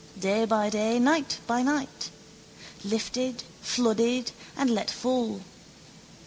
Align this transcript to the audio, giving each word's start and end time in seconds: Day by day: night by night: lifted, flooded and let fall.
Day 0.19 0.45
by 0.45 0.71
day: 0.71 0.97
night 0.97 1.37
by 1.45 1.61
night: 1.61 2.09
lifted, 2.83 3.43
flooded 3.61 4.31
and 4.57 4.71
let 4.71 4.89
fall. 4.89 5.41